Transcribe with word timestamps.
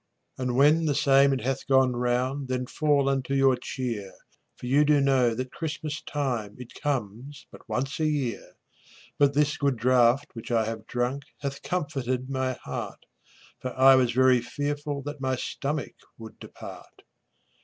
And 0.39 0.55
when 0.55 0.85
the 0.85 0.95
same 0.95 1.31
it 1.31 1.41
hath 1.41 1.67
gone 1.67 1.95
round 1.95 2.47
Then 2.47 2.65
fall 2.65 3.07
unto 3.07 3.35
your 3.35 3.55
cheer, 3.55 4.11
For 4.57 4.65
you 4.65 4.83
do 4.83 4.99
know 4.99 5.35
that 5.35 5.51
Christmas 5.51 6.01
time 6.01 6.55
It 6.57 6.73
comes 6.81 7.45
but 7.51 7.69
once 7.69 7.99
a 7.99 8.07
year. 8.07 8.53
But 9.19 9.35
this 9.35 9.57
good 9.57 9.77
draught 9.77 10.25
which 10.33 10.49
I 10.49 10.65
have 10.65 10.87
drunk 10.87 11.25
Hath 11.41 11.61
comforted 11.61 12.31
my 12.31 12.53
heart, 12.63 13.05
For 13.59 13.77
I 13.77 13.93
was 13.93 14.11
very 14.11 14.41
fearful 14.41 15.03
that 15.03 15.21
My 15.21 15.35
stomach 15.35 15.93
would 16.17 16.39
depart. 16.39 17.03